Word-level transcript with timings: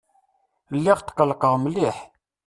Lliɣ 0.75 0.97
tqelqeɣ 1.01 1.53
mliḥ. 1.63 1.97